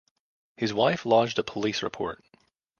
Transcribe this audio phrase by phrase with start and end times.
[0.57, 2.23] His wife lodged a police report.